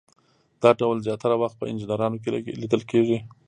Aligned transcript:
دا 0.61 0.69
ډول 0.79 0.97
زیاتره 1.07 1.35
وخت 1.41 1.55
په 1.57 1.65
انجینرانو 1.71 2.17
کې 2.23 2.29
لیدل 2.61 2.81
کیږي. 2.91 3.19